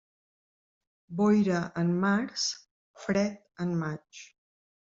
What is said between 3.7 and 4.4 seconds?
maig.